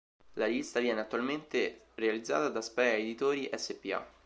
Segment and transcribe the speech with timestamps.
[0.33, 4.03] La rivista viene attualmente realizzata da Sprea Editori spa.